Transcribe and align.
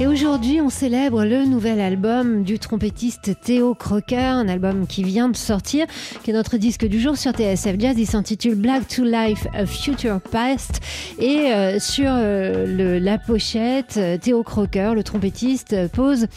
Et 0.00 0.06
aujourd'hui, 0.06 0.60
on 0.60 0.70
célèbre 0.70 1.24
le 1.24 1.44
nouvel 1.44 1.80
album 1.80 2.44
du 2.44 2.60
trompettiste 2.60 3.32
Théo 3.42 3.74
Crocker, 3.74 4.16
un 4.16 4.46
album 4.46 4.86
qui 4.86 5.02
vient 5.02 5.28
de 5.28 5.36
sortir, 5.36 5.86
qui 6.22 6.30
est 6.30 6.34
notre 6.34 6.56
disque 6.56 6.86
du 6.86 7.00
jour 7.00 7.16
sur 7.16 7.32
TSF 7.32 7.74
Jazz. 7.80 7.96
Il 7.98 8.06
s'intitule 8.06 8.54
Black 8.54 8.86
to 8.86 9.02
Life, 9.02 9.48
A 9.54 9.66
Future 9.66 10.20
Past. 10.20 10.80
Et 11.18 11.52
euh, 11.52 11.80
sur 11.80 12.10
euh, 12.10 13.00
la 13.00 13.18
pochette, 13.18 13.96
euh, 13.96 14.16
Théo 14.18 14.44
Crocker, 14.44 14.92
le 14.94 15.02
trompettiste, 15.02 15.88
pose 15.88 16.28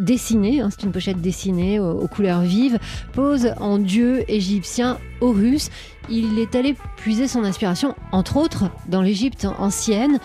dessinée, 0.00 0.60
hein, 0.60 0.70
c'est 0.72 0.84
une 0.84 0.92
pochette 0.92 1.20
dessinée 1.20 1.78
aux, 1.78 1.92
aux, 1.92 2.08
couleurs 2.08 2.40
vives, 2.40 2.80
pose 3.12 3.52
en 3.60 3.78
dieu 3.78 4.24
égyptien 4.26 4.98
Horus. 5.20 5.70
Il 6.10 6.40
est 6.40 6.56
allé 6.56 6.74
puiser 6.96 7.28
son 7.28 7.44
inspiration, 7.44 7.94
entre 8.10 8.36
autres, 8.36 8.64
dans 8.88 9.02
l'Égypte 9.02 9.46
ancienne 9.58 10.18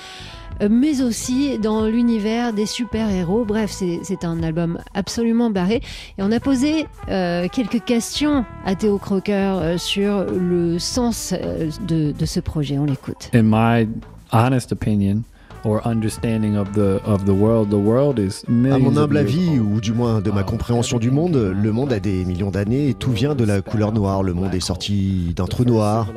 mais 0.69 1.01
aussi 1.01 1.57
dans 1.59 1.85
l'univers 1.85 2.53
des 2.53 2.65
super-héros. 2.65 3.45
Bref, 3.45 3.71
c'est 3.71 4.25
un 4.25 4.43
album 4.43 4.79
absolument 4.93 5.49
barré. 5.49 5.81
Et 6.17 6.23
on 6.23 6.31
a 6.31 6.39
posé 6.39 6.87
euh, 7.09 7.47
quelques 7.51 7.83
questions 7.83 8.45
à 8.65 8.75
Théo 8.75 8.97
Crocker 8.97 9.33
euh, 9.33 9.77
sur 9.77 10.25
le 10.25 10.79
sens 10.79 11.33
euh, 11.33 11.69
de, 11.87 12.11
de, 12.11 12.25
ce 12.25 12.39
projet. 12.39 12.77
On 12.77 12.85
l'écoute. 12.85 13.29
In 13.33 13.43
my 13.43 13.87
honest 14.31 14.71
opinion, 14.71 15.23
or 15.63 15.85
understanding 15.85 16.57
of 16.57 16.71
the 16.73 16.99
of 17.05 17.25
the 17.25 17.29
world. 17.29 17.69
The 17.69 17.75
world 17.75 18.19
is 18.19 18.43
à 18.47 18.77
mon 18.77 18.97
humble 18.97 19.17
avis, 19.17 19.59
ou 19.59 19.79
du 19.79 19.93
moins 19.93 20.21
de 20.21 20.31
ma 20.31 20.43
compréhension 20.43 20.99
du 20.99 21.11
monde, 21.11 21.35
le 21.35 21.71
monde 21.71 21.93
a 21.93 21.99
des 21.99 22.25
millions 22.25 22.51
d'années 22.51 22.89
et 22.89 22.93
tout 22.93 23.11
vient 23.11 23.35
de 23.35 23.43
la 23.43 23.61
couleur 23.61 23.91
noire. 23.91 24.23
Le 24.23 24.33
monde 24.33 24.53
est 24.53 24.59
sorti 24.59 25.33
d'un 25.35 25.45
trou 25.45 25.63
noir. 25.63 26.07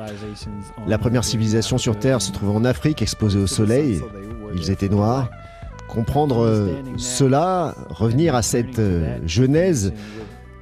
La 0.86 0.98
première 0.98 1.24
civilisation 1.24 1.78
sur 1.78 1.98
Terre 1.98 2.22
se 2.22 2.32
trouvait 2.32 2.52
en 2.52 2.64
Afrique, 2.64 3.02
exposée 3.02 3.38
au 3.38 3.46
soleil. 3.46 4.00
Ils 4.54 4.70
étaient 4.70 4.88
noirs. 4.88 5.30
Comprendre 5.88 6.70
cela, 6.96 7.74
revenir 7.90 8.34
à 8.34 8.42
cette 8.42 8.80
genèse, 9.26 9.92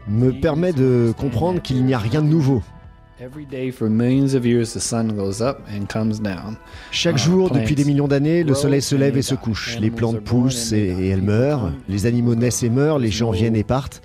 me 0.08 0.33
permet 0.33 0.72
de 0.72 1.12
comprendre 1.17 1.62
qu'il 1.62 1.84
n'y 1.84 1.94
a 1.94 1.98
rien 1.98 2.22
de 2.22 2.27
nouveau. 2.27 2.62
Chaque 6.91 7.19
jour, 7.19 7.51
depuis 7.51 7.75
des 7.77 7.84
millions 7.84 8.09
d'années, 8.09 8.42
le 8.42 8.55
soleil 8.55 8.83
se 8.83 8.97
lève 8.97 9.17
et 9.17 9.23
se 9.23 9.37
couche. 9.37 9.79
Les 9.81 9.91
plantes 9.91 10.20
poussent 10.20 10.73
et, 10.73 11.09
elles 11.09 11.23
meurent. 11.23 11.73
Les 11.89 12.06
animaux 12.06 12.34
naissent 12.34 12.64
et 12.64 12.70
meurent. 12.70 12.98
Les 12.98 13.11
gens 13.12 13.31
viennent 13.31 13.55
et 13.55 13.62
partent. 13.62 14.03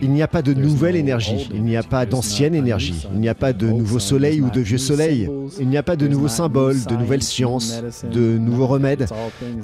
Il 0.00 0.10
n'y 0.10 0.22
a 0.22 0.28
pas 0.28 0.42
de 0.42 0.54
nouvelle 0.54 0.94
énergie. 0.94 1.48
Il 1.52 1.62
n'y 1.64 1.76
a 1.76 1.82
pas 1.82 2.06
d'ancienne 2.06 2.54
énergie. 2.54 3.08
Il 3.12 3.20
n'y 3.20 3.28
a 3.28 3.34
pas 3.34 3.52
de 3.52 3.66
nouveau 3.66 3.98
soleil 3.98 4.40
ou 4.40 4.50
de 4.50 4.60
vieux 4.60 4.78
soleil. 4.78 5.28
Il 5.58 5.68
n'y 5.68 5.76
a 5.76 5.82
pas 5.82 5.96
de 5.96 6.06
nouveaux 6.06 6.28
symboles, 6.28 6.84
de 6.84 6.94
nouvelles 6.94 7.24
sciences, 7.24 7.82
de 8.12 8.38
nouveaux 8.38 8.68
remèdes. 8.68 9.06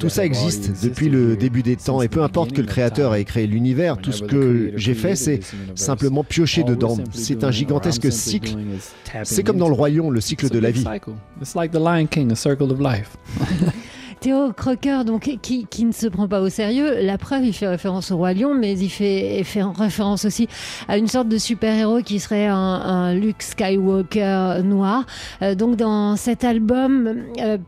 Tout 0.00 0.08
ça 0.08 0.24
existe 0.24 0.82
depuis 0.82 1.08
le 1.08 1.36
début 1.36 1.62
des 1.62 1.76
temps. 1.76 2.02
Et 2.02 2.08
peu 2.08 2.22
importe 2.22 2.52
que 2.52 2.60
le 2.60 2.66
Créateur 2.66 3.14
ait 3.14 3.24
créé 3.24 3.46
l'univers, 3.46 3.96
tout 3.96 4.12
ce 4.12 4.24
que 4.24 4.72
j'ai 4.74 4.94
fait, 4.94 5.14
c'est 5.14 5.40
simplement 5.76 6.24
piocher 6.24 6.64
dedans. 6.64 6.96
C'est 7.12 7.44
un 7.44 7.52
gigantesque 7.52 8.10
cycle 8.10 8.55
c'est 9.24 9.42
comme 9.42 9.58
dans 9.58 9.68
le 9.68 9.74
royaume, 9.74 10.12
le 10.12 10.20
cycle 10.20 10.48
de 10.48 10.58
la 10.58 10.70
vie. 10.70 10.84
Théo 14.20 14.52
Crocker, 14.52 15.04
donc, 15.04 15.30
qui, 15.42 15.66
qui, 15.66 15.84
ne 15.84 15.92
se 15.92 16.06
prend 16.06 16.26
pas 16.26 16.40
au 16.40 16.48
sérieux, 16.48 17.02
la 17.02 17.18
preuve, 17.18 17.44
il 17.44 17.52
fait 17.52 17.68
référence 17.68 18.10
au 18.10 18.16
Roi 18.16 18.32
Lion, 18.32 18.54
mais 18.54 18.78
il 18.78 18.88
fait, 18.88 19.42
fait 19.44 19.62
référence 19.62 20.24
aussi 20.24 20.48
à 20.88 20.96
une 20.96 21.06
sorte 21.06 21.28
de 21.28 21.36
super-héros 21.38 22.00
qui 22.00 22.18
serait 22.18 22.46
un, 22.46 22.56
un, 22.56 23.14
Luke 23.14 23.42
Skywalker 23.42 24.62
noir. 24.64 25.04
Euh, 25.42 25.54
donc 25.54 25.76
dans 25.76 26.16
cet 26.16 26.44
album 26.44 27.24
euh, 27.40 27.58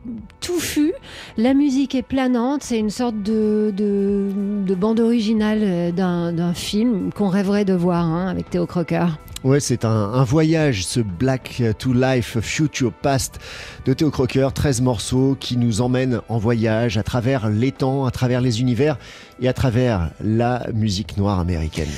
touffu, 0.40 0.94
la 1.36 1.52
musique 1.52 1.94
est 1.94 2.02
planante, 2.02 2.62
c'est 2.62 2.78
une 2.78 2.90
sorte 2.90 3.22
de, 3.22 3.72
de, 3.76 4.28
de 4.66 4.74
bande 4.74 5.00
originale 5.00 5.60
euh, 5.62 5.92
d'un 5.92 6.54
film 6.54 7.12
qu'on 7.14 7.28
rêverait 7.28 7.66
de 7.66 7.74
voir 7.74 8.04
hein, 8.04 8.28
avec 8.28 8.48
Théo 8.48 8.66
Crocker. 8.66 9.06
Ouais, 9.48 9.60
c'est 9.60 9.86
un, 9.86 9.88
un, 9.88 10.24
voyage, 10.24 10.84
ce 10.84 11.00
Black 11.00 11.62
to 11.78 11.94
Life 11.94 12.38
Future 12.40 12.92
Past 12.92 13.38
de 13.86 13.94
Théo 13.94 14.10
Crocker, 14.10 14.52
13 14.52 14.82
morceaux 14.82 15.38
qui 15.40 15.56
nous 15.56 15.80
emmènent 15.80 16.20
en 16.28 16.36
voyage 16.36 16.98
à 16.98 17.02
travers 17.02 17.48
les 17.48 17.72
temps, 17.72 18.04
à 18.04 18.10
travers 18.10 18.42
les 18.42 18.60
univers 18.60 18.98
et 19.40 19.48
à 19.48 19.54
travers 19.54 20.10
la 20.22 20.66
musique 20.74 21.16
noire 21.16 21.40
américaine. 21.40 21.88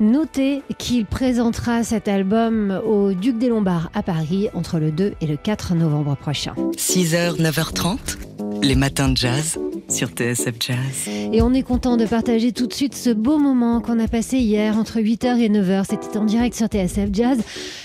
Notez 0.00 0.64
qu'il 0.78 1.06
présentera 1.06 1.84
cet 1.84 2.08
album 2.08 2.82
au 2.84 3.12
Duc 3.12 3.38
des 3.38 3.50
Lombards 3.50 3.88
à 3.94 4.02
Paris 4.02 4.48
entre 4.52 4.80
le 4.80 4.90
2 4.90 5.12
et 5.20 5.26
le 5.28 5.36
4 5.36 5.76
novembre 5.76 6.16
prochain. 6.16 6.54
6h, 6.76 7.40
9h30, 7.40 8.64
les 8.64 8.74
matins 8.74 9.10
de 9.10 9.16
jazz 9.16 9.60
sur 9.88 10.08
TSF 10.08 10.54
Jazz. 10.60 11.08
Et 11.32 11.40
on 11.42 11.52
est 11.52 11.62
content 11.62 11.96
de 11.96 12.06
partager 12.06 12.52
tout 12.52 12.66
de 12.66 12.72
suite 12.72 12.94
ce 12.94 13.10
beau 13.10 13.38
moment 13.38 13.80
qu'on 13.80 13.98
a 13.98 14.08
passé 14.08 14.38
hier 14.38 14.76
entre 14.76 14.98
8h 15.00 15.38
et 15.38 15.48
9h. 15.48 15.84
C'était 15.88 16.16
en 16.18 16.24
direct 16.24 16.56
sur 16.56 16.66
TSF 16.66 17.10
Jazz 17.12 17.38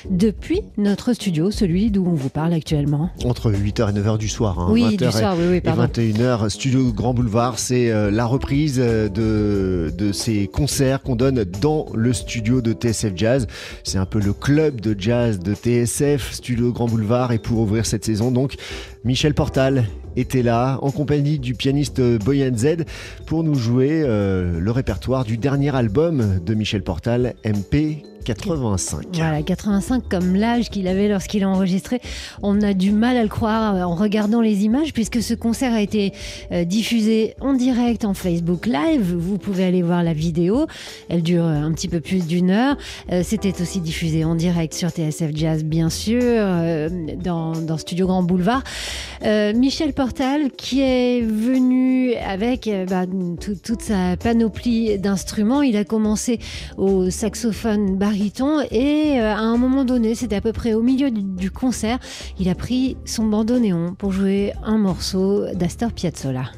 depuis 0.10 0.62
notre 0.78 1.14
studio, 1.14 1.52
celui 1.52 1.92
d'où 1.92 2.06
on 2.06 2.16
vous 2.16 2.30
parle 2.30 2.54
actuellement. 2.54 3.10
Entre 3.24 3.52
8h 3.52 3.90
et 3.90 4.00
9h 4.00 4.18
du 4.18 4.30
soir. 4.30 4.60
Hein, 4.60 4.68
oui, 4.72 4.96
20h 4.96 4.98
du 4.98 5.12
soir, 5.12 5.36
oui, 5.38 5.46
oui, 5.50 5.58
et 5.58 5.62
21h, 5.62 6.50
Studio 6.50 6.92
Grand 6.92 7.14
Boulevard. 7.14 7.60
C'est 7.60 7.92
euh, 7.92 8.10
la 8.10 8.26
reprise 8.26 8.78
de, 8.78 9.94
de 9.96 10.12
ces 10.12 10.48
concerts 10.48 11.02
qu'on 11.02 11.16
donne 11.16 11.44
dans 11.62 11.86
le 11.94 12.14
studio 12.14 12.62
de 12.62 12.74
TSF 12.74 13.14
Jazz. 13.16 13.48
C'est 13.84 13.98
un 13.98 14.06
peu 14.06 14.20
le 14.20 14.34
club 14.34 14.82
de 14.82 14.96
jazz 14.98 15.40
de 15.40 15.54
TSF, 15.54 16.34
Studio 16.34 16.72
Grand 16.72 16.88
Boulevard. 16.88 17.32
Et 17.32 17.40
pour 17.40 17.60
ouvrir 17.60 17.86
cette 17.86 18.06
saison, 18.06 18.32
donc, 18.32 18.56
Michel 19.04 19.34
Portal 19.34 19.86
était 20.16 20.44
là 20.44 20.80
en 20.82 20.92
compagnie 20.92 21.40
du 21.40 21.54
pianiste 21.54 22.02
Boyan 22.24 22.56
Z 22.56 22.86
pour 23.26 23.44
nous 23.44 23.56
jouer 23.56 24.04
euh, 24.04 24.60
le 24.60 24.72
répertoire 24.72 25.24
du 25.24 25.38
dernier 25.38 25.76
album 25.76 26.40
de 26.44 26.54
Michel 26.54 26.84
Portal, 26.84 27.36
MP 27.46 28.04
85. 28.24 29.06
Voilà, 29.14 29.42
85 29.42 30.04
comme 30.10 30.36
l'âge 30.36 30.70
qu'il 30.70 30.88
avait 30.88 31.08
lorsqu'il 31.08 31.44
a 31.44 31.50
enregistré. 31.50 32.02
On 32.42 32.62
a 32.62 32.74
du 32.74 32.92
mal 32.92 33.18
à 33.18 33.24
le 33.24 33.30
croire 33.30 33.76
en 33.88 33.96
regardant 33.96 34.42
les 34.42 34.64
images 34.64 34.94
puisque 34.94 35.22
ce 35.22 35.34
concert 35.34 35.74
a 35.74 35.82
été 35.82 36.14
euh, 36.52 36.64
diffusé 36.64 37.36
en 37.40 37.54
direct 37.54 38.06
en 38.06 38.14
Facebook 38.14 38.66
Live. 38.66 39.16
Vous 39.16 39.38
pouvez 39.38 39.66
aller 39.66 39.82
voir 39.82 40.04
la 40.04 40.14
vidéo. 40.14 40.68
Elle 41.10 41.24
dure 41.24 41.46
euh, 41.46 41.62
un 41.62 41.72
petit 41.72 41.88
peu 41.88 42.00
plus 42.00 42.28
d'une 42.28 42.52
heure. 42.52 42.78
Euh, 43.12 43.22
C'était 43.24 43.62
aussi 43.62 43.80
diffusé 43.80 44.24
en 44.24 44.36
direct 44.36 44.74
sur 44.74 44.90
TSF 44.90 45.32
Jazz, 45.34 45.64
bien 45.64 45.90
sûr, 45.90 46.22
euh, 46.22 46.90
dans, 47.24 47.78
Studio 47.78 48.08
Grand 48.08 48.24
Boulevard. 48.24 48.64
Euh, 49.24 49.54
Michel 49.54 49.94
Portal 49.94 50.52
qui 50.52 50.82
est 50.82 51.22
venu 51.22 52.14
avec 52.16 52.70
bah, 52.90 53.06
tout, 53.40 53.56
toute 53.56 53.82
sa 53.82 54.18
panoplie 54.18 54.98
d'instruments. 54.98 55.62
Il 55.62 55.78
a 55.78 55.84
commencé 55.84 56.40
au 56.78 57.10
saxophone 57.10 57.98
et 58.14 59.20
euh, 59.20 59.34
à 59.34 59.40
un 59.40 59.58
moment 59.58 59.86
donné, 59.86 60.16
c'était 60.16 60.36
à 60.36 60.42
peu 60.42 60.54
près 60.54 60.74
au 60.74 60.82
milieu 60.82 61.12
du, 61.12 61.22
du, 61.22 61.52
concert, 61.52 62.00
il 62.40 62.50
a 62.50 62.56
pris 62.56 62.98
son 63.06 63.26
bandoneon 63.26 63.96
pour 63.98 64.12
jouer 64.12 64.54
un 64.64 64.78
morceau 64.78 65.46
d'Astor 65.54 65.92
Piazzolla. 65.92 66.52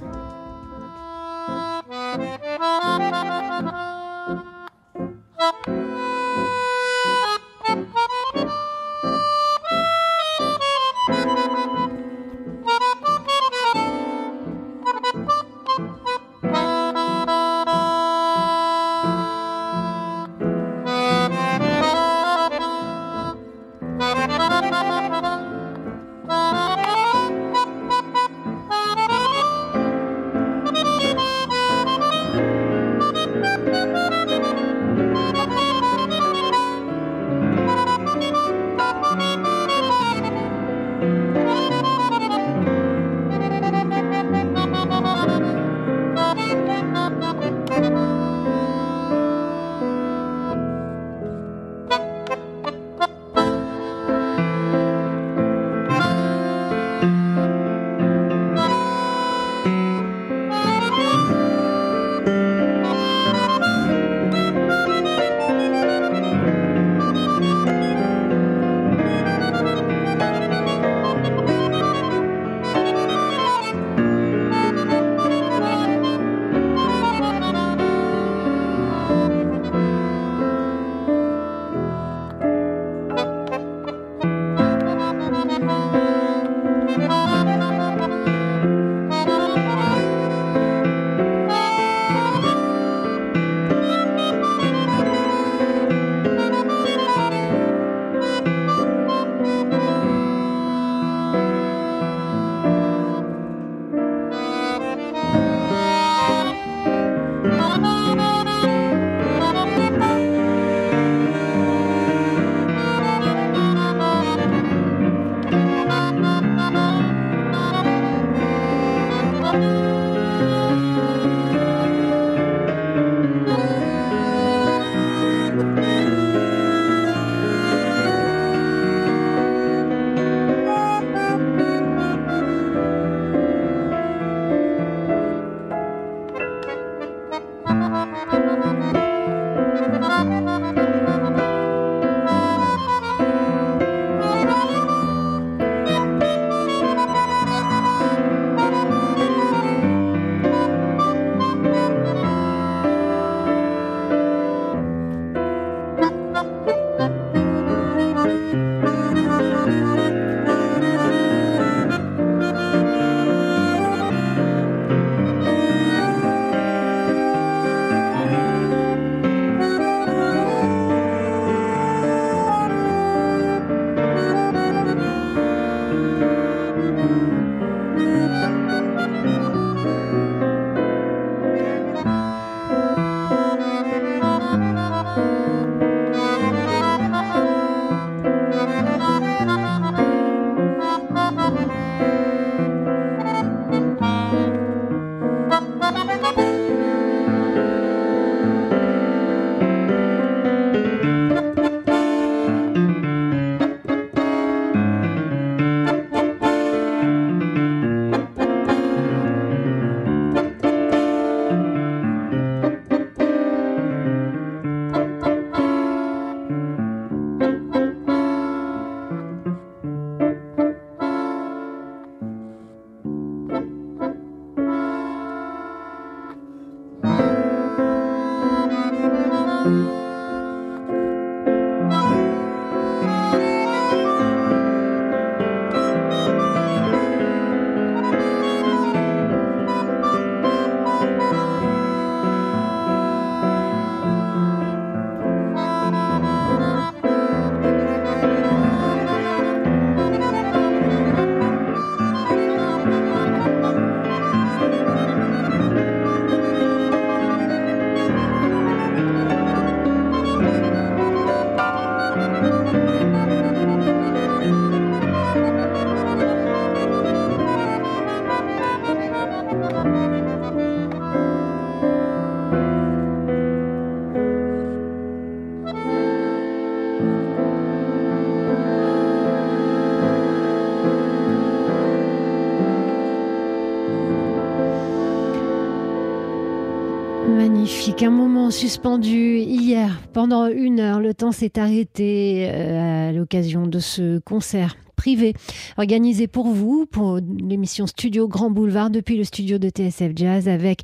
Magnifique, 287.84 288.04
un 288.04 288.12
moment 288.12 288.50
suspendu 288.50 289.40
hier 289.40 290.00
pendant 290.14 290.48
une 290.48 290.80
heure. 290.80 291.02
Le 291.02 291.14
temps 291.14 291.34
s'est 291.34 291.60
arrêté 291.60 292.48
euh, 292.50 293.10
à 293.10 293.12
l'occasion 293.12 293.68
de 293.68 293.80
ce 293.80 294.20
concert 294.20 294.78
privé 295.04 295.34
organisé 295.76 296.28
pour 296.28 296.48
vous, 296.48 296.86
pour 296.86 297.20
l'émission 297.20 297.88
Studio 297.88 298.30
Grand 298.30 298.50
Boulevard 298.50 298.90
depuis 298.90 299.18
le 299.18 299.26
studio 299.26 299.58
de 299.58 299.68
TSF 299.68 300.14
Jazz 300.16 300.48
avec 300.48 300.84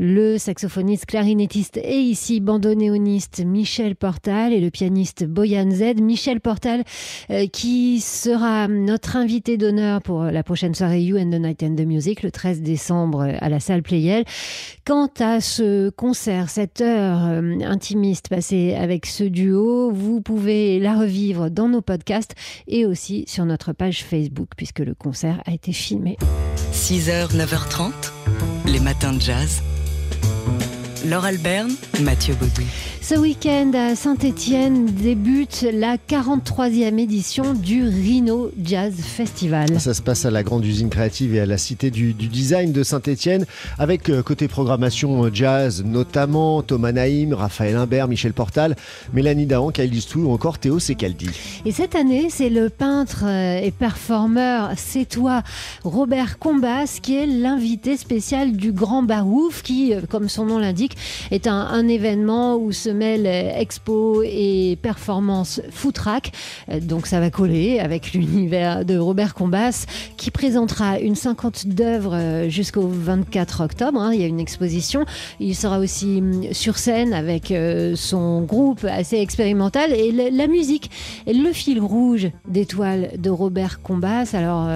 le 0.00 0.38
saxophoniste, 0.38 1.06
clarinettiste 1.06 1.76
et 1.76 2.00
ici 2.00 2.40
bandonéoniste 2.40 3.44
Michel 3.46 3.94
Portal 3.94 4.52
et 4.52 4.58
le 4.58 4.70
pianiste 4.70 5.24
Boyan 5.24 5.70
Z. 5.70 6.00
Michel 6.00 6.40
Portal 6.40 6.82
euh, 7.30 7.46
qui 7.46 8.00
sera 8.00 8.66
notre 8.66 9.14
invité 9.14 9.56
d'honneur 9.56 10.02
pour 10.02 10.24
la 10.24 10.42
prochaine 10.42 10.74
soirée 10.74 11.02
You 11.02 11.16
and 11.16 11.30
the 11.30 11.40
Night 11.40 11.62
and 11.62 11.76
the 11.76 11.86
Music 11.86 12.24
le 12.24 12.32
13 12.32 12.62
décembre 12.62 13.20
à 13.38 13.48
la 13.48 13.60
salle 13.60 13.84
Playel. 13.84 14.24
Quant 14.84 15.10
à 15.20 15.40
ce 15.40 15.90
concert, 15.90 16.50
cette 16.50 16.80
heure 16.80 17.24
euh, 17.24 17.60
intimiste 17.64 18.30
passée 18.30 18.74
avec 18.74 19.06
ce 19.06 19.22
duo, 19.22 19.92
vous 19.92 20.20
pouvez 20.20 20.80
la 20.80 20.98
revivre 20.98 21.52
dans 21.52 21.68
nos 21.68 21.82
podcasts 21.82 22.34
et 22.66 22.84
aussi 22.84 23.22
sur 23.28 23.44
notre 23.44 23.59
page 23.68 24.04
Facebook 24.04 24.50
puisque 24.56 24.80
le 24.80 24.94
concert 24.94 25.42
a 25.46 25.52
été 25.52 25.72
filmé. 25.72 26.16
6h, 26.72 27.36
9h30, 27.36 27.92
les 28.66 28.80
matins 28.80 29.12
de 29.12 29.20
jazz. 29.20 29.62
Laure 31.08 31.24
Alberne, 31.24 31.72
Mathieu 32.02 32.34
Baudou. 32.34 32.62
Ce 33.00 33.14
week-end 33.14 33.72
à 33.74 33.96
Saint-Étienne 33.96 34.84
débute 34.84 35.66
la 35.72 35.96
43e 35.96 36.98
édition 36.98 37.54
du 37.54 37.82
Rhino 37.82 38.50
Jazz 38.62 38.94
Festival. 39.00 39.80
Ça 39.80 39.94
se 39.94 40.02
passe 40.02 40.26
à 40.26 40.30
la 40.30 40.42
grande 40.42 40.64
usine 40.64 40.90
créative 40.90 41.34
et 41.34 41.40
à 41.40 41.46
la 41.46 41.58
cité 41.58 41.90
du, 41.90 42.12
design 42.12 42.72
de 42.72 42.82
Saint-Étienne 42.82 43.46
avec 43.78 44.10
euh, 44.10 44.22
côté 44.22 44.46
programmation 44.46 45.24
euh, 45.24 45.30
jazz 45.32 45.82
notamment 45.84 46.62
Thomas 46.62 46.92
Naïm, 46.92 47.32
Raphaël 47.32 47.76
Imbert, 47.76 48.06
Michel 48.06 48.34
Portal, 48.34 48.76
Mélanie 49.14 49.46
Dahan, 49.46 49.70
Kyle 49.70 49.90
Distou 49.90 50.26
ou 50.26 50.30
encore 50.30 50.58
Théo 50.58 50.78
Secaldi. 50.78 51.30
Et 51.64 51.72
cette 51.72 51.94
année, 51.94 52.28
c'est 52.30 52.50
le 52.50 52.68
peintre 52.68 53.24
euh, 53.24 53.58
et 53.60 53.70
performeur 53.70 54.70
toi 55.08 55.42
Robert 55.82 56.38
Combas 56.38 56.98
qui 57.02 57.16
est 57.16 57.26
l'invité 57.26 57.96
spécial 57.96 58.52
du 58.52 58.72
Grand 58.72 59.02
Barouf 59.02 59.62
qui, 59.62 59.94
comme 60.10 60.28
son 60.28 60.46
nom 60.46 60.58
l'indique, 60.58 60.89
est 61.30 61.46
un, 61.46 61.88
événement 61.88 62.56
où 62.56 62.72
se 62.72 62.90
euh, 62.90 63.60
expo 63.60 64.22
et 64.22 64.78
performance 64.82 65.60
footrack. 65.70 66.32
Euh, 66.70 66.80
donc 66.80 67.06
ça 67.06 67.20
va 67.20 67.30
coller 67.30 67.80
avec 67.80 68.12
l'univers 68.14 68.84
de 68.84 68.96
Robert 68.96 69.34
Combas 69.34 69.86
qui 70.16 70.30
présentera 70.30 70.98
une 70.98 71.14
cinquante 71.14 71.66
d'œuvres 71.66 72.14
euh, 72.14 72.48
jusqu'au 72.48 72.86
24 72.86 73.62
octobre. 73.62 74.00
Hein. 74.00 74.12
Il 74.14 74.20
y 74.20 74.24
a 74.24 74.26
une 74.26 74.40
exposition. 74.40 75.04
Il 75.40 75.54
sera 75.56 75.78
aussi 75.78 76.18
hum, 76.18 76.52
sur 76.52 76.78
scène 76.78 77.12
avec 77.12 77.52
son 77.94 78.42
groupe 78.42 78.84
assez 78.84 79.16
expérimental 79.16 79.92
et 79.92 80.12
la 80.30 80.46
musique 80.46 80.90
est 81.26 81.32
le 81.32 81.52
fil 81.52 81.80
rouge 81.80 82.30
d'étoiles 82.48 83.10
de 83.18 83.30
Robert 83.30 83.80
Combas. 83.82 84.30
Alors 84.34 84.68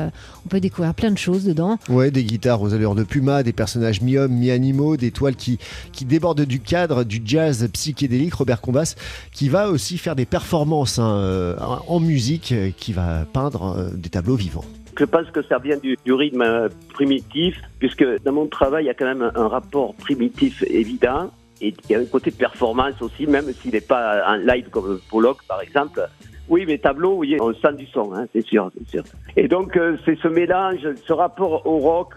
on 0.45 0.49
peut 0.49 0.61
découvrir 0.61 0.95
plein 0.95 1.11
de 1.11 1.19
choses 1.19 1.45
dedans. 1.45 1.79
Ouais, 1.89 2.11
des 2.11 2.25
guitares 2.25 2.63
aux 2.63 2.75
allures 2.75 2.95
de 2.95 3.05
Puma, 3.05 3.43
des 3.43 3.53
personnages 3.53 4.01
mi-hommes, 4.01 4.33
mi-animaux, 4.33 4.97
des 4.97 5.11
toiles 5.11 5.37
qui 5.37 5.59
débordent 6.05 6.45
du 6.45 6.61
cadre 6.61 7.05
du 7.05 7.21
jazz 7.25 7.69
psychédélique. 7.73 8.35
Robert 8.35 8.61
Combas 8.61 8.95
qui 9.33 9.49
va 9.49 9.69
aussi 9.69 9.99
faire 9.99 10.15
des 10.15 10.27
performances 10.27 10.99
hein, 10.99 11.17
euh, 11.17 11.57
en 11.89 12.01
musique, 12.01 12.53
euh, 12.53 12.71
qui 12.77 12.93
va 12.93 13.25
peindre 13.33 13.77
euh, 13.77 13.91
des 13.95 14.11
tableaux 14.11 14.37
vivants. 14.37 14.65
Je 14.99 15.05
pense 15.05 15.29
que 15.31 15.43
ça 15.43 15.59
vient 15.59 15.77
du, 15.77 15.97
rythme 16.13 16.69
primitif, 16.93 17.61
puisque 17.81 18.05
dans 18.25 18.33
mon 18.33 18.47
travail, 18.47 18.85
il 18.85 18.87
y 18.87 18.91
a 18.91 18.95
quand 18.95 19.07
même 19.07 19.31
un 19.35 19.49
rapport 19.49 19.95
primitif 19.95 20.63
évident. 20.69 21.31
Et 21.61 21.75
il 21.89 21.91
y 21.91 21.95
a 21.95 21.99
un 21.99 22.05
côté 22.05 22.31
performance 22.31 23.01
aussi, 23.01 23.27
même 23.27 23.53
s'il 23.53 23.73
n'est 23.73 23.81
pas 23.81 24.23
en 24.29 24.37
live 24.37 24.69
comme 24.71 25.01
Pollock, 25.11 25.39
par 25.49 25.61
exemple. 25.63 26.01
Oui, 26.49 26.65
mais 26.67 26.79
tableaux, 26.79 27.17
oui, 27.17 27.37
on 27.41 27.55
sent 27.55 27.73
du 27.77 27.87
son, 27.87 28.15
hein, 28.15 28.27
c'est 28.33 28.45
sûr, 28.45 28.71
c'est 28.77 28.89
sûr. 28.89 29.05
Et 29.37 29.49
donc, 29.49 29.79
c'est 30.05 30.19
ce 30.21 30.29
mélange, 30.29 30.87
ce 31.07 31.13
rapport 31.13 31.67
au 31.67 31.79
rock 31.79 32.15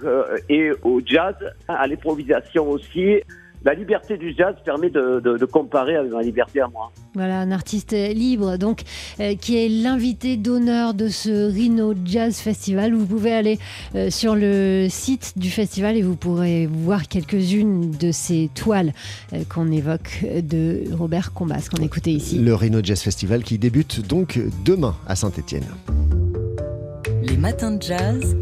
et 0.50 0.72
au 0.84 1.02
jazz, 1.04 1.36
à 1.68 1.88
l'improvisation 1.88 2.70
aussi, 2.70 3.22
la 3.64 3.74
liberté 3.74 4.18
du 4.18 4.34
jazz 4.38 4.56
permet 4.64 4.90
de, 4.90 5.46
comparer 5.46 5.96
avec 5.96 6.12
ma 6.12 6.22
liberté 6.22 6.62
à 6.62 6.68
moi. 6.68 6.92
Voilà, 7.14 7.40
un 7.40 7.52
artiste 7.52 7.94
libre, 7.94 8.58
donc, 8.58 8.82
euh, 9.20 9.36
qui 9.36 9.58
est 9.58 9.70
l'invité 9.70 10.38
d'honneur 10.38 10.94
de 10.94 11.08
ce 11.08 11.52
Rhino 11.52 11.94
Jazz 12.06 12.38
Festival. 12.38 12.94
Vous 12.94 13.06
pouvez 13.06 13.34
aller 13.34 13.60
euh, 13.96 14.10
sur 14.10 14.36
le 14.36 14.88
site 14.90 15.34
du 15.38 15.50
festival 15.50 15.98
et 15.98 16.02
vous 16.02 16.16
pourrez 16.16 16.68
voir 16.68 17.08
quelques-unes 17.08 17.92
de 17.92 18.12
ces 18.12 18.50
toiles 18.54 18.94
euh, 19.34 19.44
qu'on 19.50 19.72
évoque 19.72 20.26
de 20.44 20.84
Robert 20.94 21.34
Combas, 21.34 21.70
qu'on 21.74 21.84
écoutait 21.84 22.12
ici. 22.12 22.40
Le 22.40 22.54
Rhino 22.54 22.80
Jazz 22.84 23.02
Festival 23.02 23.44
qui 23.44 23.58
débute 23.58 24.06
donc 24.08 24.40
demain 24.66 24.96
à 25.08 25.16
Saint-Étienne. 25.16 25.66
Les 27.24 27.38
matins 27.38 27.72
de 27.72 27.82
jazz. 27.82 28.38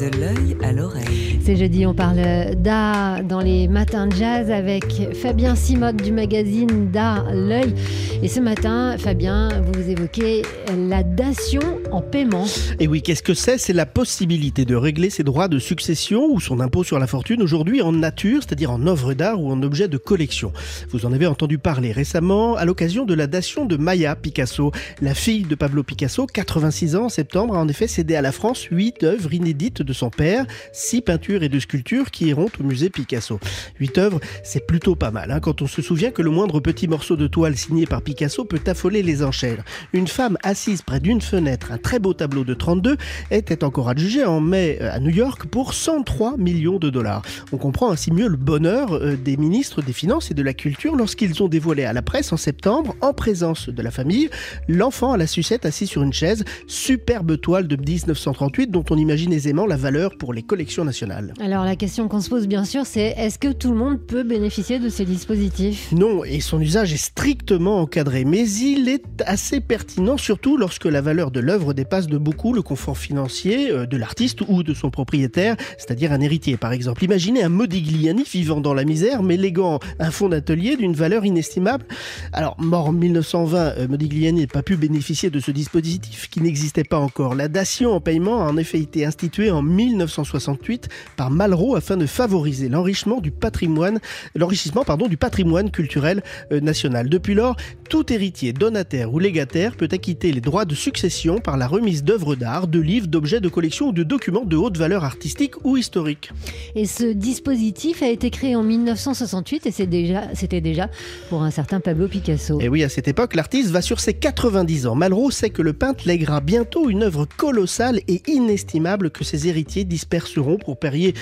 De 0.00 0.06
l'œil 0.18 0.56
à 0.62 0.72
l'oreille. 0.72 1.38
C'est 1.44 1.56
jeudi, 1.56 1.84
on 1.84 1.92
parle 1.92 2.54
d'art 2.56 3.22
dans 3.22 3.40
les 3.40 3.68
matins 3.68 4.06
de 4.06 4.14
jazz 4.14 4.50
avec 4.50 5.14
Fabien 5.14 5.54
Simotte 5.54 5.96
du 5.96 6.10
magazine 6.10 6.90
d'art 6.90 7.26
L'œil. 7.34 7.74
Et 8.22 8.28
ce 8.28 8.40
matin, 8.40 8.96
Fabien, 8.98 9.48
vous 9.60 9.90
évoquez 9.90 10.42
la 10.88 11.02
dation 11.02 11.60
en 11.90 12.00
paiement. 12.00 12.44
Et 12.78 12.88
oui, 12.88 13.02
qu'est-ce 13.02 13.22
que 13.22 13.34
c'est? 13.34 13.58
C'est 13.58 13.72
la 13.72 13.84
possibilité 13.84 14.64
de 14.64 14.74
régler 14.74 15.10
ses 15.10 15.22
droits 15.22 15.48
de 15.48 15.58
succession 15.58 16.26
ou 16.30 16.40
son 16.40 16.60
impôt 16.60 16.84
sur 16.84 16.98
la 16.98 17.06
fortune 17.06 17.42
aujourd'hui 17.42 17.82
en 17.82 17.92
nature, 17.92 18.42
c'est-à-dire 18.42 18.70
en 18.70 18.86
œuvre 18.86 19.12
d'art 19.12 19.42
ou 19.42 19.50
en 19.50 19.62
objet 19.62 19.88
de 19.88 19.98
collection. 19.98 20.52
Vous 20.90 21.04
en 21.04 21.12
avez 21.12 21.26
entendu 21.26 21.58
parler 21.58 21.92
récemment 21.92 22.56
à 22.56 22.64
l'occasion 22.64 23.04
de 23.04 23.14
la 23.14 23.26
dation 23.26 23.66
de 23.66 23.76
Maya 23.76 24.16
Picasso. 24.16 24.72
La 25.02 25.14
fille 25.14 25.44
de 25.44 25.54
Pablo 25.54 25.82
Picasso, 25.82 26.26
86 26.26 26.96
ans 26.96 27.04
en 27.04 27.08
septembre, 27.10 27.56
a 27.56 27.60
en 27.60 27.68
effet 27.68 27.86
cédé 27.86 28.16
à 28.16 28.22
la 28.22 28.32
France 28.32 28.62
8 28.70 29.02
œuvres 29.02 29.34
inédites 29.34 29.82
de 29.82 29.89
son 29.92 30.10
père, 30.10 30.46
6 30.72 31.02
peintures 31.02 31.42
et 31.42 31.48
de 31.48 31.58
sculptures 31.58 32.10
qui 32.10 32.26
iront 32.26 32.48
au 32.58 32.62
musée 32.62 32.90
Picasso. 32.90 33.38
Huit 33.78 33.98
œuvres, 33.98 34.20
c'est 34.44 34.66
plutôt 34.66 34.94
pas 34.94 35.10
mal, 35.10 35.30
hein, 35.30 35.40
quand 35.40 35.62
on 35.62 35.66
se 35.66 35.82
souvient 35.82 36.10
que 36.10 36.22
le 36.22 36.30
moindre 36.30 36.60
petit 36.60 36.88
morceau 36.88 37.16
de 37.16 37.26
toile 37.26 37.56
signé 37.56 37.86
par 37.86 38.02
Picasso 38.02 38.44
peut 38.44 38.60
affoler 38.66 39.02
les 39.02 39.22
enchères. 39.22 39.64
Une 39.92 40.08
femme 40.08 40.36
assise 40.42 40.82
près 40.82 41.00
d'une 41.00 41.20
fenêtre, 41.20 41.72
un 41.72 41.78
très 41.78 41.98
beau 41.98 42.14
tableau 42.14 42.44
de 42.44 42.54
32, 42.54 42.96
était 43.30 43.64
encore 43.64 43.88
adjugé 43.88 44.24
en 44.24 44.40
mai 44.40 44.78
euh, 44.80 44.90
à 44.92 44.98
New 45.00 45.10
York 45.10 45.46
pour 45.46 45.74
103 45.74 46.36
millions 46.36 46.78
de 46.78 46.90
dollars. 46.90 47.22
On 47.52 47.56
comprend 47.56 47.90
ainsi 47.90 48.12
mieux 48.12 48.28
le 48.28 48.36
bonheur 48.36 48.94
euh, 48.94 49.16
des 49.16 49.36
ministres 49.36 49.82
des 49.82 49.92
Finances 49.92 50.30
et 50.30 50.34
de 50.34 50.42
la 50.42 50.54
Culture 50.54 50.96
lorsqu'ils 50.96 51.42
ont 51.42 51.48
dévoilé 51.48 51.84
à 51.84 51.92
la 51.92 52.02
presse 52.02 52.32
en 52.32 52.36
septembre, 52.36 52.94
en 53.00 53.12
présence 53.12 53.68
de 53.68 53.82
la 53.82 53.90
famille, 53.90 54.30
l'enfant 54.68 55.12
à 55.12 55.16
la 55.16 55.26
sucette 55.26 55.66
assis 55.66 55.86
sur 55.86 56.02
une 56.02 56.12
chaise, 56.12 56.44
superbe 56.66 57.40
toile 57.40 57.68
de 57.68 57.76
1938 57.76 58.70
dont 58.70 58.84
on 58.90 58.96
imagine 58.96 59.32
aisément 59.32 59.66
la 59.66 59.76
valeur 59.80 60.16
pour 60.16 60.32
les 60.32 60.42
collections 60.42 60.84
nationales. 60.84 61.34
Alors 61.40 61.64
la 61.64 61.74
question 61.74 62.06
qu'on 62.06 62.20
se 62.20 62.30
pose 62.30 62.46
bien 62.46 62.64
sûr, 62.64 62.86
c'est 62.86 63.14
est-ce 63.16 63.38
que 63.38 63.52
tout 63.52 63.72
le 63.72 63.76
monde 63.76 63.98
peut 63.98 64.22
bénéficier 64.22 64.78
de 64.78 64.88
ces 64.88 65.04
dispositifs? 65.04 65.90
Non, 65.92 66.22
et 66.24 66.40
son 66.40 66.60
usage 66.60 66.92
est 66.92 67.04
strictement 67.04 67.80
encadré, 67.80 68.24
mais 68.24 68.48
il 68.48 68.88
est 68.88 69.04
assez 69.26 69.60
pertinent, 69.60 70.16
surtout 70.16 70.56
lorsque 70.56 70.84
la 70.84 71.00
valeur 71.00 71.30
de 71.30 71.40
l'œuvre 71.40 71.72
dépasse 71.72 72.06
de 72.06 72.18
beaucoup 72.18 72.52
le 72.52 72.62
confort 72.62 72.98
financier 72.98 73.70
euh, 73.70 73.86
de 73.86 73.96
l'artiste 73.96 74.42
ou 74.46 74.62
de 74.62 74.74
son 74.74 74.90
propriétaire, 74.90 75.56
c'est-à-dire 75.78 76.12
un 76.12 76.20
héritier 76.20 76.56
par 76.56 76.72
exemple. 76.72 77.02
Imaginez 77.04 77.42
un 77.42 77.48
Modigliani 77.48 78.24
vivant 78.24 78.60
dans 78.60 78.74
la 78.74 78.84
misère, 78.84 79.22
mais 79.22 79.36
léguant 79.36 79.80
un 79.98 80.10
fonds 80.10 80.28
d'atelier 80.28 80.76
d'une 80.76 80.94
valeur 80.94 81.24
inestimable. 81.24 81.84
Alors, 82.32 82.56
mort 82.60 82.88
en 82.88 82.92
1920, 82.92 83.58
euh, 83.58 83.88
Modigliani 83.88 84.42
n'a 84.42 84.46
pas 84.46 84.62
pu 84.62 84.76
bénéficier 84.76 85.30
de 85.30 85.40
ce 85.40 85.50
dispositif 85.50 86.28
qui 86.28 86.40
n'existait 86.40 86.84
pas 86.84 86.98
encore. 86.98 87.34
La 87.34 87.48
dation 87.48 87.92
en 87.92 88.00
paiement 88.00 88.46
a 88.46 88.50
en 88.50 88.56
effet 88.56 88.78
été 88.78 89.04
instituée 89.04 89.50
en 89.50 89.62
1968 89.70 90.88
par 91.16 91.30
Malraux 91.30 91.76
afin 91.76 91.96
de 91.96 92.06
favoriser 92.06 92.68
l'enrichissement 92.68 93.20
du 93.20 93.30
patrimoine, 93.30 94.00
l'enrichissement 94.34 94.84
pardon 94.84 95.08
du 95.08 95.16
patrimoine 95.16 95.70
culturel 95.70 96.22
euh, 96.52 96.60
national. 96.60 97.08
Depuis 97.08 97.34
lors, 97.34 97.56
tout 97.88 98.12
héritier, 98.12 98.52
donataire 98.52 99.12
ou 99.12 99.18
légataire 99.18 99.76
peut 99.76 99.88
acquitter 99.90 100.32
les 100.32 100.40
droits 100.40 100.64
de 100.64 100.74
succession 100.74 101.38
par 101.38 101.56
la 101.56 101.66
remise 101.66 102.04
d'œuvres 102.04 102.36
d'art, 102.36 102.68
de 102.68 102.78
livres, 102.78 103.06
d'objets 103.06 103.40
de 103.40 103.48
collection 103.48 103.88
ou 103.88 103.92
de 103.92 104.02
documents 104.02 104.44
de 104.44 104.56
haute 104.56 104.76
valeur 104.76 105.04
artistique 105.04 105.54
ou 105.64 105.76
historique. 105.76 106.30
Et 106.74 106.86
ce 106.86 107.12
dispositif 107.12 108.02
a 108.02 108.08
été 108.08 108.30
créé 108.30 108.56
en 108.56 108.62
1968 108.62 109.66
et 109.66 109.70
c'est 109.70 109.86
déjà, 109.86 110.24
c'était 110.34 110.60
déjà 110.60 110.88
pour 111.28 111.42
un 111.42 111.50
certain 111.50 111.80
Pablo 111.80 112.08
Picasso. 112.08 112.60
Et 112.60 112.68
oui, 112.68 112.84
à 112.84 112.88
cette 112.88 113.08
époque, 113.08 113.34
l'artiste 113.34 113.70
va 113.70 113.82
sur 113.82 114.00
ses 114.00 114.14
90 114.14 114.86
ans. 114.86 114.94
Malraux 114.94 115.30
sait 115.30 115.50
que 115.50 115.62
le 115.62 115.72
peintre 115.72 116.06
lèguera 116.06 116.40
bientôt 116.40 116.88
une 116.88 117.02
œuvre 117.02 117.26
colossale 117.36 118.00
et 118.08 118.22
inestimable 118.26 119.10
que 119.10 119.24
ses 119.24 119.48
héritiers 119.50 119.84
disperseront 119.84 120.56
pour 120.56 120.78
payer 120.78 121.14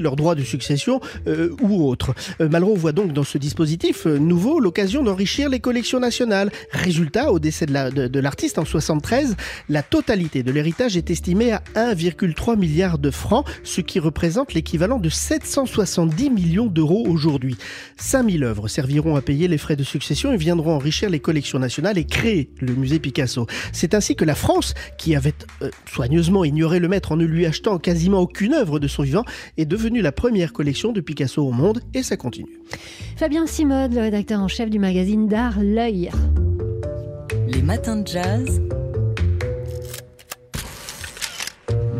leurs 0.00 0.16
droits 0.16 0.34
de 0.34 0.42
succession 0.42 1.00
euh, 1.26 1.54
ou 1.62 1.88
autres. 1.88 2.14
Euh, 2.40 2.48
Malraux 2.48 2.76
voit 2.76 2.92
donc 2.92 3.12
dans 3.12 3.24
ce 3.24 3.38
dispositif 3.38 4.06
euh, 4.06 4.18
nouveau 4.18 4.60
l'occasion 4.60 5.02
d'enrichir 5.02 5.48
les 5.48 5.60
collectionneurs 5.60 5.78
collection 5.78 6.00
nationale. 6.00 6.50
Résultat, 6.72 7.30
au 7.30 7.38
décès 7.38 7.66
de 7.66 8.18
l'artiste 8.18 8.58
en 8.58 8.64
73, 8.64 9.36
la 9.68 9.84
totalité 9.84 10.42
de 10.42 10.50
l'héritage 10.50 10.96
est 10.96 11.08
estimée 11.08 11.52
à 11.52 11.62
1,3 11.76 12.58
milliard 12.58 12.98
de 12.98 13.12
francs, 13.12 13.46
ce 13.62 13.80
qui 13.80 14.00
représente 14.00 14.54
l'équivalent 14.54 14.98
de 14.98 15.08
770 15.08 16.30
millions 16.30 16.66
d'euros 16.66 17.06
aujourd'hui. 17.06 17.58
5000 17.98 18.42
œuvres 18.42 18.66
serviront 18.66 19.14
à 19.14 19.22
payer 19.22 19.46
les 19.46 19.58
frais 19.58 19.76
de 19.76 19.84
succession 19.84 20.32
et 20.32 20.36
viendront 20.36 20.72
enrichir 20.72 21.10
les 21.10 21.20
collections 21.20 21.60
nationales 21.60 21.96
et 21.96 22.04
créer 22.04 22.50
le 22.60 22.74
musée 22.74 22.98
Picasso. 22.98 23.46
C'est 23.72 23.94
ainsi 23.94 24.16
que 24.16 24.24
la 24.24 24.34
France, 24.34 24.74
qui 24.96 25.14
avait 25.14 25.34
soigneusement 25.88 26.44
ignoré 26.44 26.80
le 26.80 26.88
maître 26.88 27.12
en 27.12 27.16
ne 27.16 27.24
lui 27.24 27.46
achetant 27.46 27.57
quasiment 27.82 28.20
aucune 28.20 28.54
œuvre 28.54 28.78
de 28.78 28.88
son 28.88 29.02
vivant, 29.02 29.24
est 29.56 29.66
devenue 29.66 30.00
la 30.00 30.12
première 30.12 30.52
collection 30.52 30.92
de 30.92 31.00
Picasso 31.00 31.42
au 31.42 31.52
monde 31.52 31.80
et 31.94 32.02
ça 32.02 32.16
continue. 32.16 32.58
Fabien 33.16 33.46
Simode, 33.46 33.94
le 33.94 34.00
rédacteur 34.00 34.40
en 34.40 34.48
chef 34.48 34.70
du 34.70 34.78
magazine 34.78 35.28
d'art 35.28 35.58
L'œil. 35.62 36.10
Les 37.46 37.62
matins 37.62 37.96
de 37.96 38.06
jazz. 38.06 38.60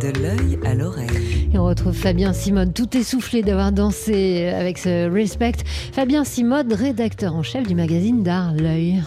De 0.00 0.22
l'œil 0.22 0.58
à 0.64 0.74
l'oreille. 0.74 1.50
Et 1.52 1.58
on 1.58 1.64
retrouve 1.64 1.92
Fabien 1.92 2.32
Simode, 2.32 2.72
tout 2.72 2.96
essoufflé 2.96 3.42
d'avoir 3.42 3.72
dansé 3.72 4.46
avec 4.46 4.78
ce 4.78 5.10
respect. 5.10 5.56
Fabien 5.92 6.24
Simode, 6.24 6.72
rédacteur 6.72 7.34
en 7.34 7.42
chef 7.42 7.66
du 7.66 7.74
magazine 7.74 8.22
d'art 8.22 8.54
L'œil. 8.54 9.02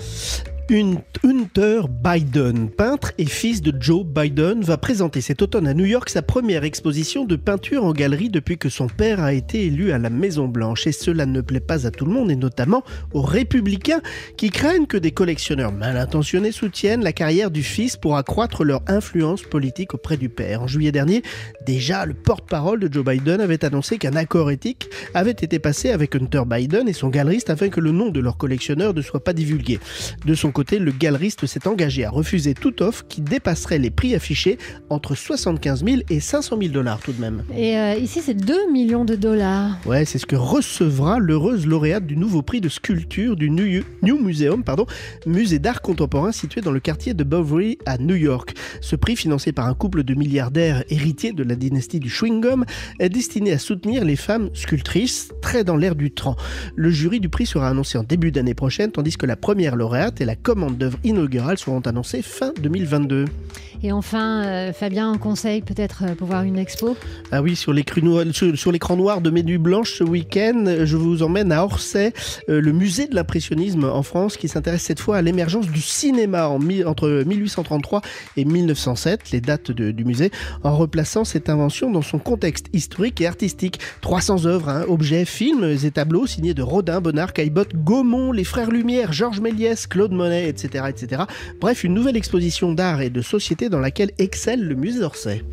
Hunter 0.73 1.81
Biden, 1.89 2.69
peintre 2.69 3.11
et 3.17 3.25
fils 3.25 3.61
de 3.61 3.73
Joe 3.77 4.05
Biden, 4.05 4.61
va 4.61 4.77
présenter 4.77 5.19
cet 5.19 5.41
automne 5.41 5.67
à 5.67 5.73
New 5.73 5.83
York 5.83 6.09
sa 6.09 6.21
première 6.21 6.63
exposition 6.63 7.25
de 7.25 7.35
peinture 7.35 7.83
en 7.83 7.91
galerie 7.91 8.29
depuis 8.29 8.57
que 8.57 8.69
son 8.69 8.87
père 8.87 9.19
a 9.19 9.33
été 9.33 9.65
élu 9.65 9.91
à 9.91 9.97
la 9.97 10.09
Maison 10.09 10.47
Blanche. 10.47 10.87
Et 10.87 10.93
cela 10.93 11.25
ne 11.25 11.41
plaît 11.41 11.59
pas 11.59 11.85
à 11.87 11.91
tout 11.91 12.05
le 12.05 12.13
monde, 12.13 12.31
et 12.31 12.37
notamment 12.37 12.85
aux 13.11 13.21
républicains 13.21 13.99
qui 14.37 14.49
craignent 14.49 14.85
que 14.85 14.95
des 14.95 15.11
collectionneurs 15.11 15.73
mal 15.73 15.97
intentionnés 15.97 16.53
soutiennent 16.53 17.03
la 17.03 17.11
carrière 17.11 17.51
du 17.51 17.63
fils 17.63 17.97
pour 17.97 18.15
accroître 18.15 18.63
leur 18.63 18.81
influence 18.87 19.41
politique 19.41 19.93
auprès 19.93 20.15
du 20.15 20.29
père. 20.29 20.61
En 20.61 20.67
juillet 20.67 20.93
dernier, 20.93 21.21
déjà, 21.65 22.05
le 22.05 22.13
porte-parole 22.13 22.79
de 22.79 22.91
Joe 22.91 23.03
Biden 23.03 23.41
avait 23.41 23.65
annoncé 23.65 23.97
qu'un 23.97 24.15
accord 24.15 24.49
éthique 24.51 24.87
avait 25.13 25.31
été 25.31 25.59
passé 25.59 25.89
avec 25.89 26.15
Hunter 26.15 26.43
Biden 26.47 26.87
et 26.87 26.93
son 26.93 27.09
galeriste 27.09 27.49
afin 27.49 27.67
que 27.67 27.81
le 27.81 27.91
nom 27.91 28.09
de 28.09 28.21
leur 28.21 28.37
collectionneur 28.37 28.93
ne 28.93 29.01
soit 29.01 29.21
pas 29.21 29.33
divulgué. 29.33 29.77
De 30.25 30.33
son 30.33 30.51
côté, 30.51 30.60
le 30.69 30.91
galeriste 30.91 31.45
s'est 31.45 31.67
engagé 31.67 32.05
à 32.05 32.09
refuser 32.09 32.53
toute 32.53 32.81
offre 32.81 33.05
qui 33.07 33.21
dépasserait 33.21 33.79
les 33.79 33.89
prix 33.89 34.15
affichés 34.15 34.57
entre 34.89 35.15
75 35.15 35.83
000 35.83 36.01
et 36.09 36.19
500 36.19 36.57
000 36.59 36.71
dollars 36.71 36.99
tout 36.99 37.11
de 37.11 37.19
même. 37.19 37.43
Et 37.55 37.77
euh, 37.77 37.95
ici, 37.95 38.21
c'est 38.23 38.33
2 38.33 38.71
millions 38.71 39.05
de 39.05 39.15
dollars. 39.15 39.77
Ouais, 39.85 40.05
c'est 40.05 40.17
ce 40.17 40.25
que 40.25 40.35
recevra 40.35 41.19
l'heureuse 41.19 41.65
lauréate 41.65 42.05
du 42.05 42.17
nouveau 42.17 42.41
prix 42.41 42.61
de 42.61 42.69
sculpture 42.69 43.35
du 43.35 43.49
New, 43.49 43.83
Museum, 44.21 44.63
pardon, 44.63 44.85
musée 45.25 45.59
d'art 45.59 45.81
contemporain 45.81 46.31
situé 46.31 46.61
dans 46.61 46.71
le 46.71 46.79
quartier 46.79 47.13
de 47.13 47.23
Bowery 47.23 47.77
à 47.85 47.97
New 47.97 48.15
York. 48.15 48.53
Ce 48.81 48.95
prix, 48.95 49.15
financé 49.15 49.51
par 49.51 49.67
un 49.67 49.73
couple 49.73 50.03
de 50.03 50.13
milliardaires 50.13 50.83
héritiers 50.89 51.33
de 51.33 51.43
la 51.43 51.55
dynastie 51.55 51.99
du 51.99 52.09
chewing-gum, 52.09 52.65
est 52.99 53.09
destiné 53.09 53.51
à 53.51 53.57
soutenir 53.57 54.05
les 54.05 54.15
femmes 54.15 54.49
sculptrices 54.53 55.29
très 55.41 55.63
dans 55.63 55.75
l'air 55.75 55.95
du 55.95 56.11
temps. 56.11 56.35
Le 56.75 56.91
jury 56.91 57.19
du 57.19 57.29
prix 57.29 57.45
sera 57.45 57.69
annoncé 57.69 57.97
en 57.97 58.03
début 58.03 58.31
d'année 58.31 58.53
prochaine, 58.53 58.91
tandis 58.91 59.17
que 59.17 59.25
la 59.25 59.35
première 59.35 59.75
lauréate 59.75 60.21
est 60.21 60.25
la 60.25 60.35
commandes 60.53 60.77
d'œuvres 60.77 60.99
inaugurales 61.05 61.57
seront 61.57 61.79
annoncées 61.79 62.21
fin 62.21 62.51
2022. 62.61 63.23
Et 63.83 63.91
enfin, 63.91 64.43
euh, 64.43 64.73
Fabien, 64.73 65.11
un 65.11 65.17
conseil 65.17 65.61
peut-être 65.61 66.03
euh, 66.03 66.13
pour 66.13 66.27
voir 66.27 66.43
une 66.43 66.57
expo? 66.59 66.95
Ah 67.31 67.41
oui, 67.41 67.55
sur 67.55 67.73
l'écran 67.73 68.01
noir, 68.01 68.97
noir 68.97 69.21
de 69.21 69.29
Médu 69.31 69.57
Blanche 69.57 69.93
ce 69.93 70.03
week-end, 70.03 70.65
je 70.83 70.97
vous 70.97 71.23
emmène 71.23 71.51
à 71.51 71.63
Orsay, 71.63 72.13
euh, 72.49 72.61
le 72.61 72.73
musée 72.73 73.07
de 73.07 73.15
l'impressionnisme 73.15 73.85
en 73.85 74.03
France, 74.03 74.37
qui 74.37 74.47
s'intéresse 74.47 74.83
cette 74.83 74.99
fois 74.99 75.17
à 75.17 75.21
l'émergence 75.23 75.67
du 75.67 75.81
cinéma 75.81 76.47
en 76.47 76.59
entre 76.85 77.23
1833 77.25 78.01
et 78.37 78.45
1907, 78.45 79.31
les 79.31 79.41
dates 79.41 79.71
du 79.71 80.05
musée, 80.05 80.29
en 80.63 80.75
replaçant 80.75 81.23
cette 81.23 81.49
invention 81.49 81.89
dans 81.89 82.03
son 82.03 82.19
contexte 82.19 82.67
historique 82.73 83.19
et 83.21 83.25
artistique. 83.25 83.79
300 84.01 84.45
œuvres, 84.45 84.69
hein, 84.69 84.85
objets, 84.87 85.25
films 85.25 85.63
et 85.63 85.89
tableaux 85.89 86.27
signés 86.27 86.53
de 86.53 86.61
Rodin, 86.61 87.01
Bonnard, 87.01 87.33
Caillebotte, 87.33 87.75
Gaumont, 87.75 88.31
les 88.31 88.43
Frères 88.43 88.69
Lumière, 88.69 89.11
Georges 89.11 89.39
Méliès, 89.39 89.87
Claude 89.87 90.11
Monet, 90.11 90.40
etc., 90.47 90.85
etc. 90.89 91.23
Bref, 91.59 91.83
une 91.83 91.93
nouvelle 91.93 92.17
exposition 92.17 92.73
d'art 92.73 93.01
et 93.01 93.09
de 93.09 93.21
société 93.21 93.69
dans 93.69 93.79
laquelle 93.79 94.11
excelle 94.17 94.63
le 94.63 94.75
musée 94.75 94.99
d'Orsay. 94.99 95.43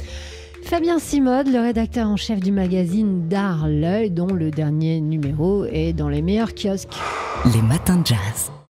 Fabien 0.62 0.98
Simode, 0.98 1.48
le 1.48 1.60
rédacteur 1.60 2.08
en 2.08 2.16
chef 2.16 2.40
du 2.40 2.52
magazine 2.52 3.28
D'Art 3.28 3.68
L'œil, 3.68 4.10
dont 4.10 4.26
le 4.26 4.50
dernier 4.50 5.00
numéro 5.00 5.64
est 5.64 5.92
dans 5.92 6.08
les 6.08 6.20
meilleurs 6.20 6.54
kiosques. 6.54 6.96
Les 7.54 7.62
matins 7.62 7.96
de 7.96 8.06
jazz. 8.06 8.50